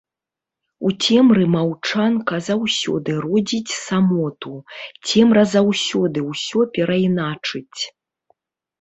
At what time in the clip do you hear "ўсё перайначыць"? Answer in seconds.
6.33-7.81